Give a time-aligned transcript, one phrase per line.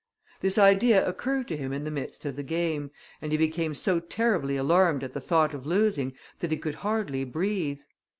[0.39, 2.89] This idea occurred to him in the midst of the game,
[3.21, 7.23] and he became so terribly alarmed at the thought of losing, that he could hardly
[7.23, 7.81] breathe.